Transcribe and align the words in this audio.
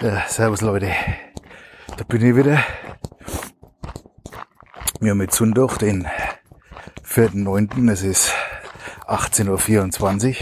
Ja, 0.00 0.26
servus 0.28 0.60
Leute. 0.60 0.92
Da 1.96 2.04
bin 2.04 2.24
ich 2.24 2.36
wieder. 2.36 2.62
Wir 5.00 5.10
haben 5.10 5.20
jetzt 5.20 5.36
Sonntag, 5.36 5.78
den 5.78 6.06
4.9. 7.04 7.90
Es 7.90 8.02
ist 8.02 8.32
18.24 9.06 10.36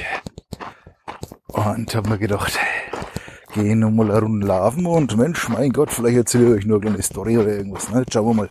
Uhr. 1.48 1.64
Und 1.64 1.94
hab 1.94 2.06
mir 2.06 2.18
gedacht, 2.18 2.58
gehe 3.54 3.76
noch 3.76 3.90
mal 3.90 4.10
eine 4.10 4.20
Runde 4.20 4.46
laufen 4.46 4.86
und 4.86 5.16
Mensch, 5.16 5.48
mein 5.48 5.70
Gott, 5.70 5.90
vielleicht 5.90 6.16
erzähle 6.16 6.44
ich 6.46 6.50
euch 6.50 6.66
nur 6.66 6.76
eine 6.76 6.86
kleine 6.86 7.02
Story 7.02 7.38
oder 7.38 7.48
irgendwas. 7.48 7.90
Ne? 7.90 8.04
Schauen 8.10 8.26
wir 8.26 8.34
mal. 8.34 8.50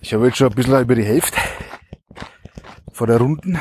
Ich 0.00 0.12
habe 0.14 0.26
jetzt 0.26 0.38
schon 0.38 0.48
ein 0.48 0.54
bisschen 0.54 0.80
über 0.80 0.94
die 0.94 1.04
Hälfte 1.04 1.38
vor 2.92 3.06
der 3.06 3.18
Runden. 3.18 3.58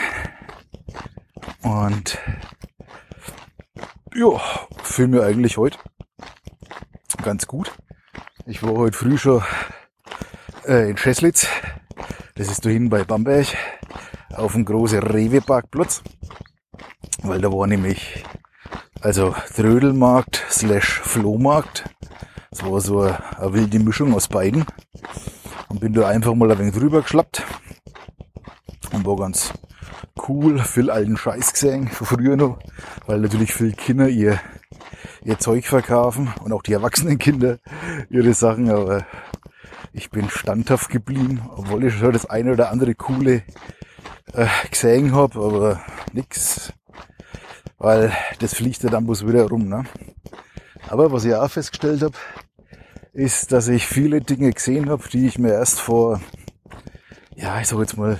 Und 1.69 2.17
ja, 4.15 4.41
fühle 4.81 5.07
mir 5.09 5.23
eigentlich 5.23 5.57
heute 5.57 5.77
ganz 7.21 7.45
gut. 7.45 7.71
Ich 8.47 8.63
war 8.63 8.73
heute 8.73 8.97
früh 8.97 9.19
schon 9.19 9.43
äh, 10.65 10.89
in 10.89 10.97
Scheslitz. 10.97 11.47
Das 12.33 12.49
ist 12.49 12.65
da 12.65 12.69
hinten 12.71 12.89
bei 12.89 13.03
Bamberg 13.03 13.55
auf 14.33 14.53
dem 14.53 14.65
großen 14.65 14.97
Rewe-Parkplatz. 14.97 16.01
Weil 17.21 17.39
da 17.41 17.51
war 17.51 17.67
nämlich 17.67 18.23
also 19.01 19.35
Trödelmarkt 19.55 20.43
slash 20.49 21.01
Flohmarkt. 21.01 21.83
Das 22.49 22.65
war 22.65 22.81
so 22.81 23.01
eine, 23.01 23.53
wilde 23.53 23.77
Mischung 23.77 24.15
aus 24.15 24.27
beiden. 24.27 24.65
Und 25.67 25.81
bin 25.81 25.93
da 25.93 26.07
einfach 26.07 26.33
mal 26.33 26.49
ein 26.51 26.57
wenig 26.57 26.73
drüber 26.73 27.03
geschlappt. 27.03 27.43
Und 28.91 29.05
war 29.05 29.17
ganz 29.17 29.53
cool, 30.29 30.59
viel 30.59 30.91
alten 30.91 31.17
Scheiß 31.17 31.53
gesehen, 31.53 31.87
von 31.87 32.05
früher 32.05 32.37
noch, 32.37 32.59
weil 33.07 33.19
natürlich 33.19 33.53
viele 33.53 33.71
Kinder 33.71 34.07
ihr, 34.07 34.39
ihr 35.23 35.39
Zeug 35.39 35.65
verkaufen 35.65 36.31
und 36.43 36.53
auch 36.53 36.61
die 36.61 36.73
erwachsenen 36.73 37.17
Kinder 37.17 37.57
ihre 38.09 38.33
Sachen, 38.33 38.69
aber 38.69 39.05
ich 39.91 40.11
bin 40.11 40.29
standhaft 40.29 40.89
geblieben, 40.89 41.41
obwohl 41.55 41.83
ich 41.83 41.95
schon 41.95 42.13
das 42.13 42.29
eine 42.29 42.53
oder 42.53 42.69
andere 42.69 42.93
coole 42.93 43.41
äh, 44.33 44.47
gesehen 44.69 45.13
habe, 45.13 45.39
aber 45.39 45.81
nix, 46.13 46.73
weil 47.79 48.13
das 48.39 48.53
fliegt 48.53 48.83
ja 48.83 48.89
dann 48.91 49.05
bloß 49.05 49.27
wieder 49.27 49.47
rum. 49.47 49.67
Ne? 49.67 49.83
Aber 50.87 51.11
was 51.11 51.25
ich 51.25 51.33
auch 51.33 51.49
festgestellt 51.49 52.03
habe, 52.03 52.15
ist, 53.13 53.51
dass 53.51 53.67
ich 53.67 53.87
viele 53.87 54.21
Dinge 54.21 54.51
gesehen 54.51 54.89
habe, 54.89 55.03
die 55.09 55.25
ich 55.25 55.39
mir 55.39 55.53
erst 55.53 55.79
vor, 55.79 56.21
ja, 57.35 57.59
ich 57.59 57.67
sag 57.67 57.79
jetzt 57.79 57.97
mal, 57.97 58.19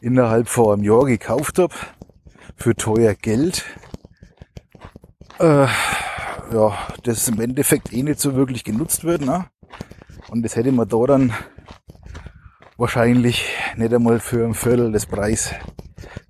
innerhalb 0.00 0.48
vor 0.48 0.72
einem 0.72 0.84
Jahr 0.84 1.04
gekauft 1.04 1.58
habe 1.58 1.74
für 2.56 2.74
teuer 2.74 3.14
Geld. 3.14 3.64
Äh, 5.38 5.66
ja, 6.52 6.78
das 7.04 7.28
im 7.28 7.40
Endeffekt 7.40 7.92
eh 7.92 8.02
nicht 8.02 8.20
so 8.20 8.34
wirklich 8.34 8.64
genutzt 8.64 9.04
wird. 9.04 9.22
Ne? 9.22 9.46
Und 10.30 10.42
das 10.42 10.56
hätte 10.56 10.72
man 10.72 10.88
da 10.88 11.04
dann 11.06 11.32
wahrscheinlich 12.76 13.44
nicht 13.76 13.92
einmal 13.92 14.20
für 14.20 14.44
ein 14.44 14.54
Viertel 14.54 14.92
des 14.92 15.06
Preis 15.06 15.54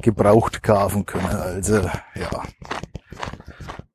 gebraucht 0.03 0.63
kaufen 0.63 1.07
können. 1.07 1.27
Also 1.27 1.77
ja, 1.77 2.43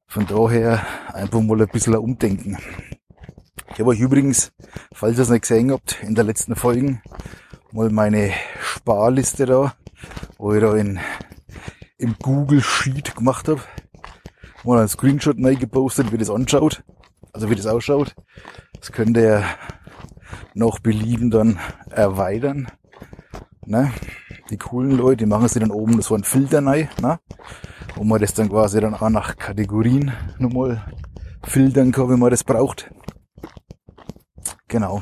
von 0.08 0.28
daher 0.28 0.86
einfach 1.14 1.42
mal 1.42 1.62
ein 1.62 1.68
bisschen 1.68 1.96
umdenken. 1.96 2.58
Ich 3.72 3.80
habe 3.80 3.90
euch 3.90 4.00
übrigens, 4.00 4.52
falls 4.94 5.18
ihr 5.18 5.24
es 5.24 5.30
nicht 5.30 5.42
gesehen 5.42 5.72
habt, 5.72 5.98
in 6.04 6.14
der 6.14 6.24
letzten 6.24 6.56
Folge 6.56 7.02
mal 7.74 7.90
meine 7.90 8.32
Sparliste 8.62 9.48
da, 9.48 9.74
wo 10.38 10.54
ich 10.54 10.62
da 10.62 10.76
in, 10.76 11.00
im 11.98 12.16
Google 12.22 12.62
Sheet 12.62 13.16
gemacht 13.16 13.48
habe. 13.48 13.62
Mal 14.64 14.80
einen 14.80 14.88
Screenshot 14.88 15.40
neu 15.40 15.56
gepostet, 15.56 16.12
wie 16.12 16.18
das 16.18 16.30
anschaut. 16.30 16.84
Also 17.34 17.50
wie 17.50 17.56
das 17.56 17.66
ausschaut. 17.66 18.16
Das 18.80 18.92
könnt 18.92 19.18
ihr 19.18 19.44
noch 20.54 20.80
belieben 20.80 21.32
dann 21.32 21.60
erweitern. 21.90 22.68
Ne? 23.66 23.92
Die 24.52 24.58
coolen 24.58 24.92
Leute, 24.92 25.18
die 25.18 25.26
machen 25.26 25.48
sich 25.48 25.60
dann 25.60 25.72
oben 25.72 26.00
so 26.04 26.14
einen 26.14 26.24
Filter 26.24 26.64
rein, 26.64 26.90
ne? 27.02 27.20
wo 27.96 28.04
man 28.04 28.22
das 28.22 28.36
dann 28.36 28.50
quasi 28.50 28.82
dann 28.82 28.94
auch 28.94 29.10
nach 29.10 29.36
Kategorien 29.36 30.12
nochmal 30.38 30.86
filtern 31.44 31.92
kann, 31.92 32.10
wenn 32.10 32.20
man 32.20 32.30
das 32.30 32.44
braucht. 32.44 32.92
Genau. 34.68 35.02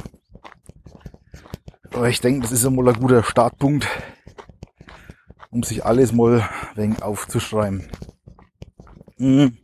Aber 2.01 2.09
ich 2.09 2.19
denke, 2.19 2.41
das 2.41 2.51
ist 2.51 2.65
einmal 2.65 2.89
ein 2.89 2.99
guter 2.99 3.21
Startpunkt, 3.21 3.87
um 5.51 5.61
sich 5.61 5.85
alles 5.85 6.11
mal 6.11 6.49
wenig 6.73 7.03
aufzuschreiben. 7.03 7.91
Mhm. 9.19 9.59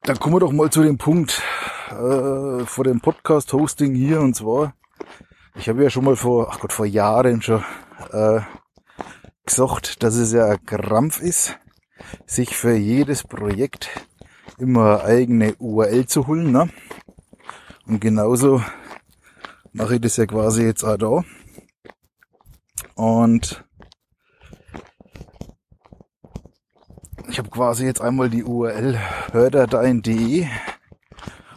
Dann 0.00 0.18
kommen 0.18 0.36
wir 0.36 0.40
doch 0.40 0.52
mal 0.52 0.70
zu 0.70 0.82
dem 0.82 0.96
Punkt 0.96 1.42
äh, 1.90 2.64
vor 2.64 2.84
dem 2.84 3.02
Podcast-Hosting 3.02 3.94
hier 3.94 4.22
und 4.22 4.34
zwar, 4.34 4.72
ich 5.54 5.68
habe 5.68 5.82
ja 5.82 5.90
schon 5.90 6.06
mal 6.06 6.16
vor, 6.16 6.48
ach 6.50 6.60
Gott, 6.60 6.72
vor 6.72 6.86
Jahren 6.86 7.42
schon 7.42 7.62
äh, 8.10 8.40
gesagt, 9.44 10.02
dass 10.02 10.14
es 10.14 10.32
ja 10.32 10.46
ein 10.46 10.64
Krampf 10.64 11.20
ist, 11.20 11.58
sich 12.24 12.56
für 12.56 12.74
jedes 12.74 13.22
Projekt 13.22 13.90
immer 14.56 15.04
eigene 15.04 15.54
URL 15.56 16.06
zu 16.06 16.26
holen. 16.26 16.52
Ne? 16.52 16.70
Und 17.86 18.00
genauso 18.00 18.62
mache 19.74 19.96
ich 19.96 20.00
das 20.00 20.16
ja 20.16 20.24
quasi 20.24 20.64
jetzt 20.64 20.84
auch 20.84 20.96
da. 20.96 21.24
Und 22.94 23.64
ich 27.28 27.38
habe 27.38 27.50
quasi 27.50 27.84
jetzt 27.84 28.00
einmal 28.00 28.30
die 28.30 28.44
URL 28.44 28.98
hördateien.de 29.32 30.46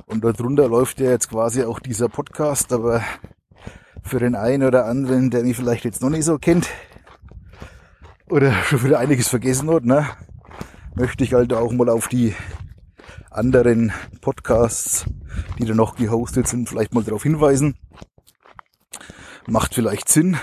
und 0.07 0.23
darunter 0.23 0.67
läuft 0.67 0.99
ja 0.99 1.11
jetzt 1.11 1.29
quasi 1.29 1.63
auch 1.63 1.79
dieser 1.79 2.09
Podcast, 2.09 2.73
aber 2.73 3.03
für 4.03 4.19
den 4.19 4.35
einen 4.35 4.63
oder 4.63 4.85
anderen, 4.85 5.29
der 5.29 5.43
mich 5.43 5.55
vielleicht 5.55 5.85
jetzt 5.85 6.01
noch 6.01 6.09
nicht 6.09 6.25
so 6.25 6.39
kennt 6.39 6.69
oder 8.29 8.51
schon 8.63 8.83
wieder 8.83 8.99
einiges 8.99 9.27
vergessen 9.27 9.69
hat, 9.69 9.85
ne, 9.85 10.07
möchte 10.95 11.23
ich 11.23 11.33
halt 11.33 11.53
auch 11.53 11.71
mal 11.71 11.89
auf 11.89 12.07
die 12.07 12.33
anderen 13.29 13.91
Podcasts, 14.21 15.05
die 15.59 15.65
da 15.65 15.75
noch 15.75 15.95
gehostet 15.95 16.47
sind, 16.47 16.67
vielleicht 16.67 16.95
mal 16.95 17.03
darauf 17.03 17.21
hinweisen. 17.21 17.75
Macht 19.49 19.73
vielleicht 19.73 20.09
Sinn. 20.09 20.37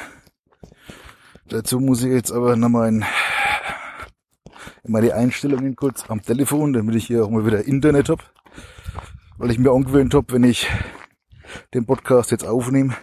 Dazu 1.49 1.79
muss 1.79 2.03
ich 2.03 2.11
jetzt 2.11 2.33
aber 2.33 2.57
nochmal 2.57 2.89
in, 2.89 3.05
in 4.83 4.93
meine 4.93 5.13
Einstellungen 5.13 5.77
kurz 5.77 6.09
am 6.09 6.23
Telefon, 6.23 6.73
damit 6.73 6.95
ich 6.95 7.07
hier 7.07 7.23
auch 7.23 7.29
mal 7.29 7.45
wieder 7.45 7.67
Internet 7.67 8.09
habe. 8.09 8.23
Weil 9.37 9.51
ich 9.51 9.59
mir 9.59 9.73
angewöhnt 9.73 10.15
habe, 10.15 10.33
wenn 10.33 10.45
ich 10.45 10.67
den 11.75 11.85
Podcast 11.85 12.31
jetzt 12.31 12.47
aufnehme, 12.47 12.95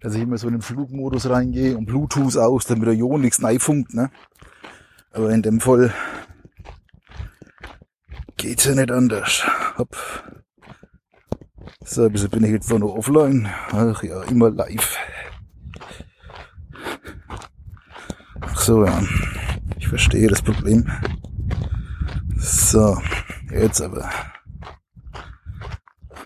dass 0.00 0.14
ich 0.14 0.22
immer 0.22 0.38
so 0.38 0.46
in 0.46 0.54
den 0.54 0.62
Flugmodus 0.62 1.28
reingehe 1.28 1.76
und 1.76 1.84
Bluetooth 1.84 2.38
aus, 2.38 2.64
damit 2.64 2.86
der 2.86 2.94
Jo 2.94 3.18
nichts 3.18 3.42
funkt, 3.58 3.92
ne? 3.92 4.10
Aber 5.10 5.30
in 5.30 5.42
dem 5.42 5.60
Fall 5.60 5.92
geht's 8.38 8.64
ja 8.64 8.74
nicht 8.74 8.90
anders. 8.90 9.46
Hopp. 9.76 9.94
So, 11.84 12.12
wieso 12.12 12.28
bin 12.28 12.44
ich 12.44 12.50
jetzt 12.50 12.70
noch 12.70 12.94
offline? 12.94 13.48
Ach 13.72 14.02
ja, 14.02 14.22
immer 14.24 14.50
live. 14.50 14.96
Ach 18.40 18.60
so, 18.60 18.84
ja. 18.84 19.02
Ich 19.76 19.88
verstehe 19.88 20.28
das 20.28 20.42
Problem. 20.42 20.90
So, 22.36 23.00
jetzt 23.50 23.80
aber. 23.80 24.10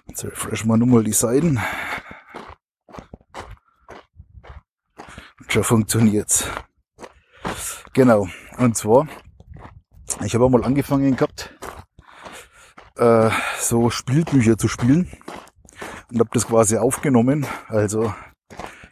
Jetzt 0.09 0.25
refreshen 0.25 0.69
wir 0.69 0.77
nur 0.77 0.89
mal 0.89 1.05
die 1.05 1.13
Seiten. 1.13 1.61
Und 5.41 5.53
schon 5.53 5.65
funktioniert's. 5.65 6.45
Genau. 7.93 8.29
Und 8.59 8.77
zwar, 8.77 9.07
ich 10.25 10.35
habe 10.35 10.51
mal 10.51 10.65
angefangen 10.65 11.17
gehabt, 11.17 11.55
äh, 12.97 13.31
so 13.59 13.91
Spielbücher 13.91 14.59
zu 14.59 14.69
spielen 14.69 15.11
und 16.11 16.21
habe 16.21 16.31
das 16.33 16.47
quasi 16.47 16.77
aufgenommen. 16.77 17.47
Also 17.69 18.15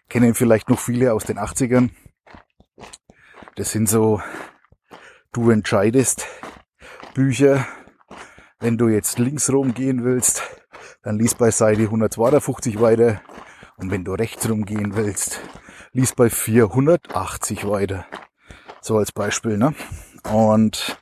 kennen 0.09 0.35
vielleicht 0.35 0.69
noch 0.69 0.79
viele 0.79 1.13
aus 1.13 1.25
den 1.25 1.39
80ern. 1.39 1.91
Das 3.57 3.73
sind 3.73 3.89
so 3.89 4.21
Du 5.33 5.51
entscheidest 5.51 6.27
Bücher. 7.15 7.65
Wenn 8.59 8.77
du 8.77 8.89
jetzt 8.89 9.21
links 9.21 9.49
rum 9.53 9.75
gehen 9.75 10.03
willst, 10.03 10.43
dann 11.03 11.21
liest 11.21 11.39
bei 11.39 11.53
Seite 11.53 11.83
152 11.83 12.81
weiter. 12.81 13.23
Und 13.77 13.93
wenn 13.93 14.05
du 14.05 14.13
rechts 14.13 14.51
rum 14.51 14.65
gehen 14.65 14.97
willst, 14.97 15.41
liest 15.93 16.17
bei 16.17 16.29
480 16.31 17.69
weiter. 17.69 18.07
So 18.81 18.99
als 18.99 19.13
Beispiel, 19.13 19.57
ne? 19.57 19.73
Und 20.33 21.01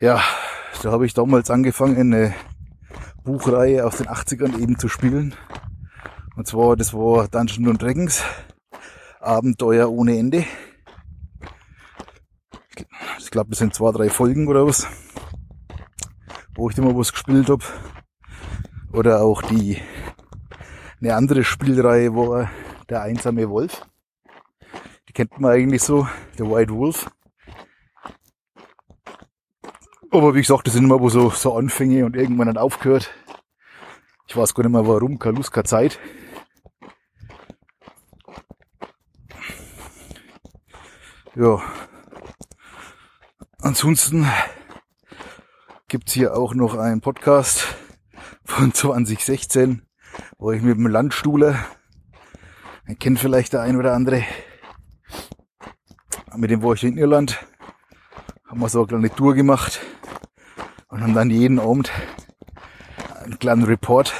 ja, 0.00 0.22
da 0.82 0.92
habe 0.92 1.06
ich 1.06 1.14
damals 1.14 1.50
angefangen, 1.50 1.96
eine 1.96 2.34
Buchreihe 3.24 3.84
aus 3.84 3.96
den 3.96 4.06
80ern 4.06 4.58
eben 4.58 4.78
zu 4.78 4.88
spielen. 4.88 5.34
Und 6.36 6.46
zwar, 6.46 6.76
das 6.76 6.94
war 6.94 7.26
Dungeons 7.28 7.78
Dragons 7.78 8.22
Abenteuer 9.20 9.90
ohne 9.90 10.16
Ende. 10.16 10.44
Ich 13.18 13.30
glaube, 13.30 13.50
das 13.50 13.58
sind 13.58 13.74
zwei, 13.74 13.90
drei 13.90 14.08
Folgen 14.08 14.46
oder 14.46 14.66
was, 14.66 14.86
wo 16.54 16.70
ich 16.70 16.78
immer 16.78 16.96
was 16.96 17.12
gespielt 17.12 17.50
hab. 17.50 17.62
Oder 18.92 19.22
auch 19.22 19.42
die 19.42 19.78
eine 21.00 21.14
andere 21.14 21.44
Spielreihe 21.44 22.14
war 22.14 22.50
der 22.88 23.02
einsame 23.02 23.50
Wolf. 23.50 23.86
Die 25.08 25.12
kennt 25.12 25.38
man 25.40 25.52
eigentlich 25.52 25.82
so, 25.82 26.06
der 26.38 26.50
White 26.50 26.72
Wolf. 26.74 27.10
Aber 30.10 30.34
wie 30.34 30.40
gesagt, 30.40 30.66
das 30.66 30.74
sind 30.74 30.84
immer 30.84 31.10
so, 31.10 31.28
so 31.28 31.54
Anfänge 31.54 32.06
und 32.06 32.16
irgendwann 32.16 32.46
dann 32.46 32.56
aufgehört. 32.56 33.12
Ich 34.26 34.36
weiß 34.36 34.54
gar 34.54 34.62
nicht 34.62 34.72
mehr 34.72 34.86
warum, 34.86 35.18
keine 35.18 35.42
Zeit. 35.42 35.98
Ja. 41.34 41.60
Ansonsten 43.60 44.26
gibt's 45.88 46.12
hier 46.12 46.36
auch 46.36 46.54
noch 46.54 46.74
einen 46.74 47.02
Podcast 47.02 47.66
von 48.44 48.72
2016, 48.72 49.82
wo 50.38 50.52
ich 50.52 50.62
mit 50.62 50.78
dem 50.78 50.86
Landstuhler, 50.86 51.58
den 52.86 52.98
kennt 52.98 53.18
vielleicht 53.18 53.52
der 53.52 53.60
ein 53.60 53.76
oder 53.76 53.92
andere, 53.92 54.24
mit 56.34 56.50
dem 56.50 56.62
war 56.62 56.72
ich 56.72 56.84
in 56.84 56.96
Irland, 56.96 57.44
haben 58.46 58.60
wir 58.60 58.68
so 58.70 58.80
eine 58.80 58.88
kleine 58.88 59.14
Tour 59.14 59.34
gemacht 59.34 59.80
und 60.98 61.04
haben 61.04 61.14
dann 61.14 61.30
jeden 61.30 61.60
Abend 61.60 61.92
einen 63.22 63.38
kleinen 63.38 63.62
Report 63.62 64.12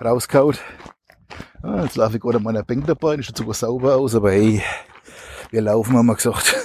rauskaut. 0.00 0.60
Ah, 1.62 1.84
jetzt 1.84 1.94
laufe 1.94 2.16
ich 2.16 2.20
gerade 2.20 2.38
an 2.38 2.42
meiner 2.42 2.64
Bank 2.64 2.88
dabei, 2.88 3.16
das 3.16 3.26
sieht 3.26 3.36
sogar 3.36 3.54
sauber 3.54 3.94
aus, 3.94 4.16
aber 4.16 4.32
hey, 4.32 4.64
wir 5.52 5.62
laufen, 5.62 5.96
haben 5.96 6.06
wir 6.06 6.16
gesagt. 6.16 6.56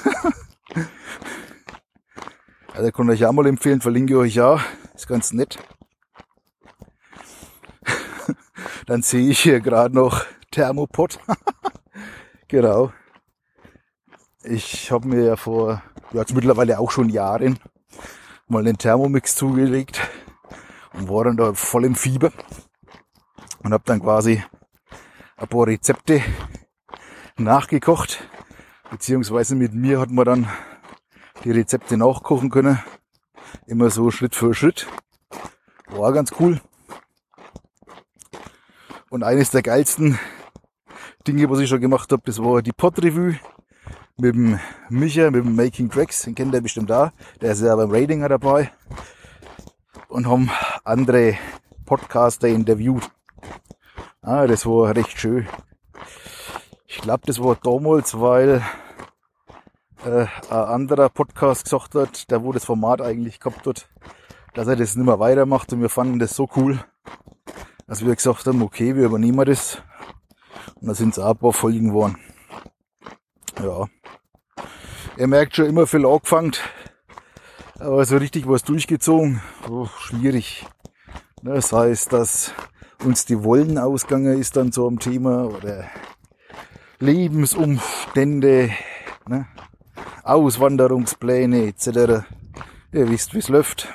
also 2.74 2.92
kann 2.92 3.12
ich 3.12 3.24
auch 3.28 3.32
mal 3.32 3.46
empfehlen, 3.46 3.80
verlinke 3.80 4.14
ich 4.14 4.18
euch 4.18 4.42
auch, 4.42 4.62
ist 4.96 5.08
ganz 5.08 5.34
nett. 5.34 5.60
Dann 8.88 9.04
sehe 9.04 9.30
ich 9.30 9.40
hier 9.40 9.60
gerade 9.60 9.94
noch 9.94 10.26
Thermopod. 10.50 11.20
genau. 12.48 12.92
Ich 14.42 14.90
habe 14.92 15.08
mir 15.08 15.24
ja 15.24 15.36
vor, 15.36 15.84
ja, 16.12 16.22
jetzt 16.22 16.34
mittlerweile 16.34 16.80
auch 16.80 16.90
schon 16.90 17.10
Jahren 17.10 17.60
mal 18.48 18.64
den 18.64 18.78
Thermomix 18.78 19.36
zugelegt 19.36 20.00
und 20.94 21.10
war 21.10 21.26
dann 21.26 21.38
da 21.38 21.54
voll 21.54 21.86
im 21.86 21.96
Fieber 21.96 22.32
und 23.64 23.74
habe 23.74 23.84
dann 23.86 24.02
quasi 24.02 24.44
ein 25.36 25.48
paar 25.48 25.68
Rezepte 25.68 26.24
nachgekocht, 27.38 28.24
beziehungsweise 28.90 29.56
mit 29.56 29.74
mir 29.74 30.00
hat 30.00 30.10
man 30.10 30.26
dann 30.26 30.48
die 31.44 31.52
Rezepte 31.52 31.98
nachkochen 31.98 32.50
können, 32.50 32.80
immer 33.66 33.90
so 33.90 34.10
Schritt 34.12 34.36
für 34.36 34.54
Schritt. 34.54 34.88
War 35.88 36.12
ganz 36.14 36.32
cool. 36.40 36.62
Und 39.10 39.24
eines 39.24 39.52
der 39.52 39.62
geilsten 39.62 40.20
Dinge, 41.28 41.50
was 41.50 41.60
ich 41.60 41.70
schon 41.70 41.82
gemacht 41.82 42.12
habe, 42.12 42.24
das 42.26 42.40
war 42.40 42.62
die 42.62 42.74
Pod-Revue 42.74 43.40
mit 44.18 44.34
dem 44.34 44.60
Micha, 44.90 45.30
mit 45.30 45.46
dem 45.46 45.56
Making 45.56 45.90
Tracks, 45.90 46.24
den 46.24 46.34
kennt 46.34 46.54
ihr 46.54 46.62
bestimmt 46.62 46.90
da. 46.90 47.14
Der 47.42 47.52
ist 47.52 47.62
ja 47.62 47.76
beim 47.76 47.92
Ratinger 47.92 48.30
dabei. 48.30 48.72
Und 50.10 50.28
haben 50.28 50.50
andere 50.84 51.38
Podcaster 51.86 52.48
interviewt. 52.48 53.10
Ah, 54.22 54.48
das 54.48 54.66
war 54.66 54.96
recht 54.96 55.20
schön. 55.20 55.48
Ich 56.88 56.98
glaube, 56.98 57.24
das 57.28 57.42
war 57.42 57.56
damals, 57.56 58.20
weil 58.20 58.64
äh, 60.04 60.26
ein 60.50 60.58
anderer 60.66 61.10
Podcast 61.10 61.66
gesagt 61.66 61.94
hat, 61.94 62.32
der 62.32 62.44
wo 62.44 62.52
das 62.52 62.66
Format 62.66 63.02
eigentlich 63.02 63.40
gehabt 63.40 63.68
hat, 63.68 63.88
dass 64.54 64.68
er 64.68 64.76
das 64.76 64.96
nicht 64.96 65.06
mehr 65.06 65.20
weitermacht 65.20 65.72
und 65.74 65.82
wir 65.82 65.90
fanden 65.90 66.18
das 66.18 66.36
so 66.36 66.50
cool, 66.56 66.80
dass 67.86 68.04
wir 68.04 68.16
gesagt 68.16 68.48
haben, 68.48 68.64
okay, 68.64 68.96
wir 68.96 69.06
übernehmen 69.06 69.46
das. 69.46 69.82
Und 70.76 70.88
da 70.88 70.94
sind 70.96 71.10
es 71.10 71.20
auch 71.20 71.32
ein 71.32 71.38
paar 71.38 71.54
Folgen 71.54 71.90
geworden. 71.90 72.18
Ja. 73.62 73.88
Ihr 75.18 75.26
merkt 75.26 75.56
schon 75.56 75.66
immer 75.66 75.88
viel 75.88 76.06
angefangen, 76.06 76.54
aber 77.80 78.06
so 78.06 78.18
richtig 78.18 78.48
was 78.48 78.64
durchgezogen, 78.64 79.42
oh, 79.68 79.88
schwierig. 80.00 80.64
Das 81.42 81.74
heißt, 81.74 82.14
dass 82.14 82.54
uns 83.04 83.26
die 83.26 83.44
Wollen 83.44 83.80
ausgegangen 83.80 84.40
ist 84.40 84.56
dann 84.56 84.72
so 84.72 84.86
am 84.86 85.00
Thema 85.00 85.46
oder 85.46 85.86
Lebensumstände, 87.00 88.70
ne, 89.28 89.48
Auswanderungspläne 90.22 91.66
etc. 91.66 92.24
Ihr 92.92 93.10
wisst, 93.10 93.34
wie 93.34 93.40
es 93.40 93.50
läuft. 93.50 93.88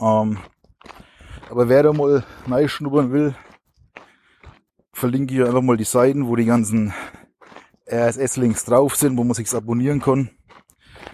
Ähm, 0.00 0.38
aber 1.50 1.68
wer 1.68 1.82
da 1.82 1.92
mal 1.92 2.24
reinschnuppern 2.46 3.10
will, 3.10 3.34
verlinke 4.92 5.34
ich 5.34 5.44
einfach 5.44 5.62
mal 5.62 5.76
die 5.76 5.82
Seiten, 5.82 6.28
wo 6.28 6.36
die 6.36 6.44
ganzen 6.44 6.94
RSS-Links 7.90 8.64
drauf 8.64 8.96
sind, 8.96 9.16
wo 9.16 9.24
man 9.24 9.34
sich's 9.34 9.54
abonnieren 9.54 10.00
kann. 10.00 10.30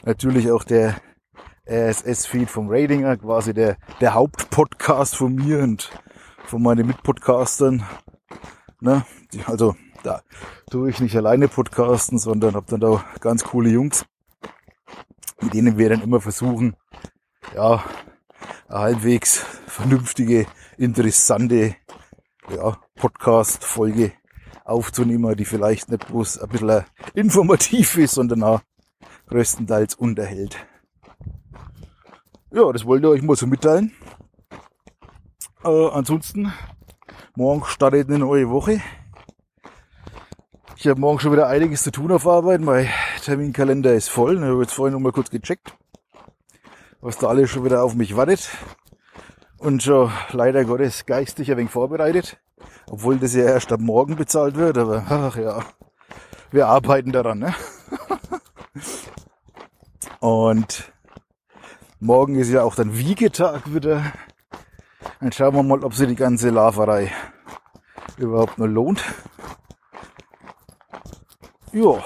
Natürlich 0.04 0.50
auch 0.50 0.64
der 0.64 0.96
RSS-Feed 1.68 2.50
vom 2.50 2.68
Ratinger, 2.70 3.16
quasi 3.16 3.54
der, 3.54 3.76
der 4.00 4.14
Hauptpodcast 4.14 5.16
von 5.16 5.34
mir 5.34 5.60
und 5.60 5.90
von 6.44 6.62
meinen 6.62 6.86
Mitpodcastern. 6.86 7.84
Ne? 8.80 9.04
Also 9.46 9.76
da 10.02 10.22
tue 10.70 10.90
ich 10.90 11.00
nicht 11.00 11.16
alleine 11.16 11.48
podcasten, 11.48 12.18
sondern 12.18 12.54
habe 12.54 12.66
dann 12.68 12.80
da 12.80 13.04
ganz 13.20 13.44
coole 13.44 13.70
Jungs, 13.70 14.04
mit 15.40 15.54
denen 15.54 15.76
wir 15.76 15.88
dann 15.88 16.02
immer 16.02 16.20
versuchen, 16.20 16.76
ja, 17.54 17.84
halbwegs 18.68 19.44
vernünftige, 19.66 20.46
interessante 20.76 21.74
ja, 22.50 22.78
Podcast-Folge 22.96 24.12
aufzunehmen, 24.68 25.34
die 25.36 25.44
vielleicht 25.44 25.90
nicht 25.90 26.06
bloß 26.06 26.38
ein 26.38 26.48
bisschen 26.48 26.84
informativ 27.14 27.96
ist, 27.96 28.14
sondern 28.14 28.42
auch 28.42 28.60
größtenteils 29.28 29.94
unterhält. 29.94 30.56
Ja, 32.50 32.72
das 32.72 32.84
wollte 32.86 33.06
ich 33.06 33.12
euch 33.12 33.22
mal 33.22 33.36
so 33.36 33.46
mitteilen. 33.46 33.92
Äh, 35.64 35.88
ansonsten, 35.90 36.52
morgen 37.34 37.64
startet 37.64 38.08
eine 38.08 38.18
neue 38.18 38.48
Woche. 38.48 38.80
Ich 40.76 40.86
habe 40.86 41.00
morgen 41.00 41.18
schon 41.18 41.32
wieder 41.32 41.48
einiges 41.48 41.82
zu 41.82 41.90
tun 41.90 42.12
auf 42.12 42.26
Arbeit. 42.26 42.60
Mein 42.60 42.88
Terminkalender 43.24 43.94
ist 43.94 44.08
voll. 44.08 44.36
Ich 44.36 44.42
habe 44.42 44.62
jetzt 44.62 44.72
vorhin 44.72 44.94
noch 44.94 45.00
mal 45.00 45.12
kurz 45.12 45.28
gecheckt, 45.28 45.76
was 47.00 47.18
da 47.18 47.26
alles 47.26 47.50
schon 47.50 47.64
wieder 47.64 47.82
auf 47.82 47.94
mich 47.94 48.16
wartet. 48.16 48.48
Und 49.58 49.82
schon 49.82 50.10
leider 50.30 50.64
Gottes 50.64 51.04
geistig 51.04 51.50
ein 51.50 51.58
wenig 51.58 51.70
vorbereitet. 51.70 52.38
Obwohl 52.90 53.18
das 53.18 53.34
ja 53.34 53.44
erst 53.44 53.72
ab 53.72 53.80
morgen 53.80 54.16
bezahlt 54.16 54.56
wird, 54.56 54.78
aber 54.78 55.04
ach 55.08 55.36
ja, 55.36 55.62
wir 56.50 56.66
arbeiten 56.66 57.12
daran. 57.12 57.38
Ne? 57.38 57.54
Und 60.20 60.92
morgen 62.00 62.36
ist 62.36 62.50
ja 62.50 62.62
auch 62.62 62.74
dann 62.74 62.96
Wiegetag 62.96 63.72
wieder. 63.72 64.12
Dann 65.20 65.32
schauen 65.32 65.54
wir 65.54 65.62
mal, 65.62 65.84
ob 65.84 65.94
sich 65.94 66.08
die 66.08 66.16
ganze 66.16 66.50
Laferei 66.50 67.12
überhaupt 68.16 68.58
nur 68.58 68.68
lohnt. 68.68 69.04
Ja. 71.72 72.02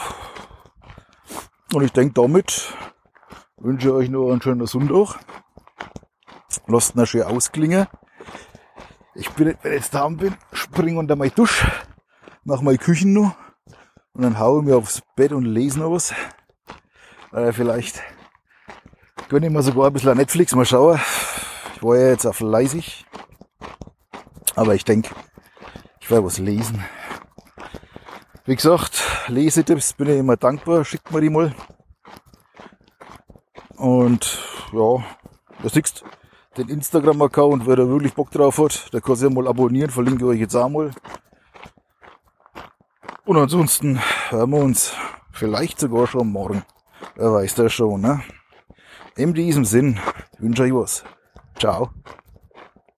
Und 1.72 1.84
ich 1.84 1.92
denke, 1.92 2.14
damit 2.14 2.74
wünsche 3.56 3.88
ich 3.88 3.94
euch 3.94 4.10
noch 4.10 4.30
einen 4.30 4.42
schönen 4.42 4.66
Sonntag. 4.66 5.20
Lasst 6.66 6.96
ihn 6.96 7.06
schön 7.06 7.22
ausklingen. 7.22 7.86
Ich 9.22 9.30
bin, 9.30 9.56
wenn 9.62 9.72
ich 9.72 9.78
jetzt 9.78 9.94
da 9.94 10.08
bin, 10.08 10.34
spring 10.52 10.96
unter 10.96 11.14
meine 11.14 11.30
Dusch, 11.30 11.64
mach 12.42 12.60
meine 12.60 12.76
Küchen 12.76 13.12
noch 13.12 13.36
und 14.14 14.22
dann 14.22 14.40
haue 14.40 14.58
ich 14.58 14.66
mir 14.66 14.76
aufs 14.76 15.00
Bett 15.14 15.30
und 15.30 15.44
lese 15.44 15.78
noch 15.78 15.92
was. 15.92 16.12
Äh, 17.32 17.52
vielleicht 17.52 18.02
gönne 19.28 19.46
ich 19.46 19.52
mir 19.52 19.62
sogar 19.62 19.86
ein 19.86 19.92
bisschen 19.92 20.16
Netflix, 20.16 20.56
mal 20.56 20.66
schauen. 20.66 21.00
Ich 21.76 21.82
war 21.84 21.96
ja 21.96 22.08
jetzt 22.08 22.26
auf 22.26 22.40
leisig. 22.40 23.06
Aber 24.56 24.74
ich 24.74 24.84
denke, 24.84 25.14
ich 26.00 26.10
werde 26.10 26.24
was 26.24 26.38
lesen. 26.38 26.84
Wie 28.44 28.56
gesagt, 28.56 29.04
Lesetipps 29.28 29.92
bin 29.92 30.08
ich 30.08 30.18
immer 30.18 30.36
dankbar. 30.36 30.84
Schickt 30.84 31.12
mir 31.12 31.20
die 31.20 31.30
mal. 31.30 31.54
Und 33.76 34.40
ja, 34.72 35.04
du 35.62 35.68
siehst, 35.68 36.02
den 36.56 36.68
Instagram-Account, 36.68 37.66
wer 37.66 37.76
da 37.76 37.88
wirklich 37.88 38.14
Bock 38.14 38.30
drauf 38.30 38.58
hat, 38.58 38.92
der 38.92 39.00
kann 39.00 39.16
sich 39.16 39.30
mal 39.30 39.48
abonnieren, 39.48 39.90
verlinke 39.90 40.24
ich 40.24 40.30
euch 40.30 40.40
jetzt 40.40 40.54
auch 40.54 40.68
mal. 40.68 40.90
Und 43.24 43.36
ansonsten 43.36 44.00
hören 44.30 44.50
wir 44.50 44.58
uns 44.58 44.92
vielleicht 45.32 45.78
sogar 45.80 46.06
schon 46.06 46.28
morgen. 46.28 46.64
Wer 47.16 47.32
weiß 47.32 47.54
das 47.54 47.72
schon, 47.72 48.00
ne? 48.00 48.22
In 49.16 49.34
diesem 49.34 49.64
Sinn 49.64 49.98
wünsche 50.38 50.66
ich 50.66 50.74
was. 50.74 51.04
Ciao. 51.58 51.90